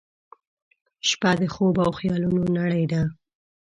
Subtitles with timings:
[1.09, 3.01] •شپه د خوب او خیالونو نړۍ ده.